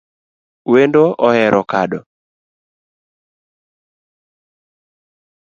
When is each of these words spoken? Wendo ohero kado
Wendo 0.71 1.03
ohero 1.27 1.61
kado 1.71 1.99